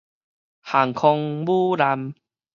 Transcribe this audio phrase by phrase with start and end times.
[0.61, 2.15] 航空母艦